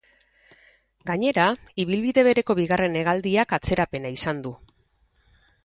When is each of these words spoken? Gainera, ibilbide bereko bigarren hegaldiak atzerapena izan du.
Gainera, 1.09 1.45
ibilbide 1.83 2.23
bereko 2.29 2.57
bigarren 2.61 2.99
hegaldiak 3.03 3.55
atzerapena 3.61 4.15
izan 4.19 4.43
du. 4.49 4.57